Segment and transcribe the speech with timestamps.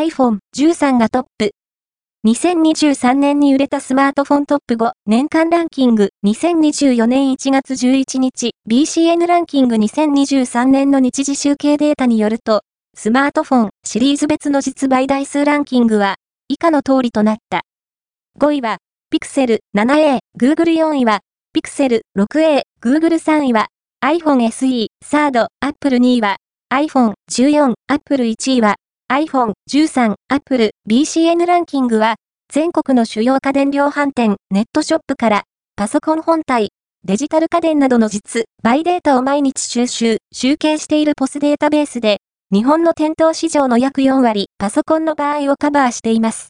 [0.00, 1.50] iPhone 13がトップ。
[2.26, 6.08] 2023年に売れたスマートフォントップ5年間ランキング。
[6.24, 9.76] 2024年1月11日 BCN ランキング。
[9.76, 12.62] 2023年の日時集計データによると、
[12.94, 16.16] スマートフォンシリーズ別の実売台数ランキングは
[16.48, 17.60] 以下の通りとなった。
[18.38, 18.78] 5位は
[19.14, 21.20] Pixel 7a、Google 4位は
[21.54, 23.66] Pixel 6a、Google 3位は
[24.02, 26.36] iPhone SE、サード、Apple 2位は
[26.72, 28.76] iPhone 14、Apple 1位は
[29.10, 32.14] iPhone 13、Apple、BCN ランキングは、
[32.48, 35.42] 全国の主要家電量販店、ネットショップから、
[35.74, 36.68] パソコン本体、
[37.04, 42.18] デジタル家電などの実、バイデータを毎日収集、集計しているポスデータベースで、
[42.52, 46.46] 日本の店頭市場の約4割、パソコンの場合をカバーしています。